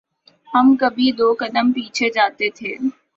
[0.47, 2.71] ہم کبھی دو قدم پیچھے جاتے تھے۔